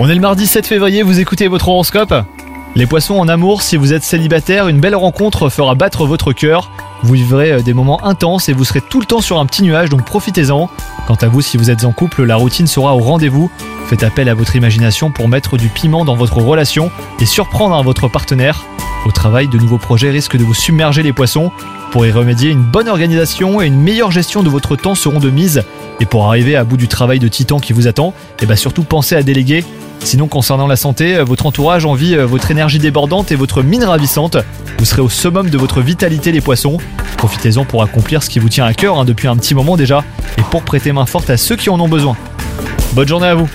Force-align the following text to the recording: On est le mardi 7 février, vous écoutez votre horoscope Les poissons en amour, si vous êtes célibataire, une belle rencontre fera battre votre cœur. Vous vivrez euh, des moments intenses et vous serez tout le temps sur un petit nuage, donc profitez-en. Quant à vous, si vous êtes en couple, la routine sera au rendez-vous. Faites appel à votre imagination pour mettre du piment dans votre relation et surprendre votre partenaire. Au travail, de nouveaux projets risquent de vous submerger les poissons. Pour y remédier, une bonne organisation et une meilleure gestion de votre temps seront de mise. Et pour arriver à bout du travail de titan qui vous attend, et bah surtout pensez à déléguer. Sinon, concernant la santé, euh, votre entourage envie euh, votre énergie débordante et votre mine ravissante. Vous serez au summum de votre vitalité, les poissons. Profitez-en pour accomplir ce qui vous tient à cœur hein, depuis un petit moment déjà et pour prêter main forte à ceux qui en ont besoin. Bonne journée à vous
On 0.00 0.08
est 0.08 0.14
le 0.16 0.20
mardi 0.20 0.48
7 0.48 0.66
février, 0.66 1.04
vous 1.04 1.20
écoutez 1.20 1.46
votre 1.46 1.68
horoscope 1.68 2.12
Les 2.74 2.86
poissons 2.86 3.14
en 3.14 3.28
amour, 3.28 3.62
si 3.62 3.76
vous 3.76 3.92
êtes 3.92 4.02
célibataire, 4.02 4.66
une 4.66 4.80
belle 4.80 4.96
rencontre 4.96 5.48
fera 5.48 5.76
battre 5.76 6.06
votre 6.06 6.32
cœur. 6.32 6.72
Vous 7.04 7.14
vivrez 7.14 7.52
euh, 7.52 7.62
des 7.62 7.72
moments 7.72 8.04
intenses 8.04 8.48
et 8.48 8.52
vous 8.52 8.64
serez 8.64 8.80
tout 8.80 8.98
le 8.98 9.06
temps 9.06 9.20
sur 9.20 9.38
un 9.38 9.46
petit 9.46 9.62
nuage, 9.62 9.90
donc 9.90 10.04
profitez-en. 10.04 10.68
Quant 11.06 11.14
à 11.14 11.28
vous, 11.28 11.40
si 11.40 11.56
vous 11.56 11.70
êtes 11.70 11.84
en 11.84 11.92
couple, 11.92 12.24
la 12.24 12.34
routine 12.34 12.66
sera 12.66 12.96
au 12.96 12.98
rendez-vous. 12.98 13.48
Faites 13.86 14.02
appel 14.02 14.28
à 14.28 14.34
votre 14.34 14.56
imagination 14.56 15.12
pour 15.12 15.28
mettre 15.28 15.56
du 15.56 15.68
piment 15.68 16.04
dans 16.04 16.16
votre 16.16 16.38
relation 16.38 16.90
et 17.20 17.26
surprendre 17.26 17.80
votre 17.84 18.08
partenaire. 18.08 18.64
Au 19.06 19.12
travail, 19.12 19.46
de 19.46 19.58
nouveaux 19.58 19.78
projets 19.78 20.10
risquent 20.10 20.36
de 20.36 20.44
vous 20.44 20.54
submerger 20.54 21.04
les 21.04 21.12
poissons. 21.12 21.52
Pour 21.94 22.04
y 22.04 22.10
remédier, 22.10 22.50
une 22.50 22.64
bonne 22.64 22.88
organisation 22.88 23.62
et 23.62 23.66
une 23.66 23.80
meilleure 23.80 24.10
gestion 24.10 24.42
de 24.42 24.48
votre 24.48 24.74
temps 24.74 24.96
seront 24.96 25.20
de 25.20 25.30
mise. 25.30 25.62
Et 26.00 26.06
pour 26.06 26.26
arriver 26.26 26.56
à 26.56 26.64
bout 26.64 26.76
du 26.76 26.88
travail 26.88 27.20
de 27.20 27.28
titan 27.28 27.60
qui 27.60 27.72
vous 27.72 27.86
attend, 27.86 28.14
et 28.42 28.46
bah 28.46 28.56
surtout 28.56 28.82
pensez 28.82 29.14
à 29.14 29.22
déléguer. 29.22 29.64
Sinon, 30.00 30.26
concernant 30.26 30.66
la 30.66 30.74
santé, 30.74 31.14
euh, 31.14 31.22
votre 31.22 31.46
entourage 31.46 31.86
envie 31.86 32.16
euh, 32.16 32.26
votre 32.26 32.50
énergie 32.50 32.80
débordante 32.80 33.30
et 33.30 33.36
votre 33.36 33.62
mine 33.62 33.84
ravissante. 33.84 34.38
Vous 34.76 34.84
serez 34.84 35.02
au 35.02 35.08
summum 35.08 35.50
de 35.50 35.56
votre 35.56 35.82
vitalité, 35.82 36.32
les 36.32 36.40
poissons. 36.40 36.78
Profitez-en 37.16 37.64
pour 37.64 37.80
accomplir 37.80 38.24
ce 38.24 38.28
qui 38.28 38.40
vous 38.40 38.48
tient 38.48 38.64
à 38.64 38.74
cœur 38.74 38.98
hein, 38.98 39.04
depuis 39.04 39.28
un 39.28 39.36
petit 39.36 39.54
moment 39.54 39.76
déjà 39.76 40.02
et 40.36 40.42
pour 40.50 40.62
prêter 40.62 40.90
main 40.90 41.06
forte 41.06 41.30
à 41.30 41.36
ceux 41.36 41.54
qui 41.54 41.70
en 41.70 41.78
ont 41.78 41.88
besoin. 41.88 42.16
Bonne 42.94 43.06
journée 43.06 43.28
à 43.28 43.36
vous 43.36 43.48